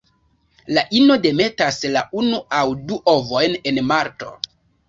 [0.77, 4.35] La ino demetas la unu aŭ du ovojn en marto.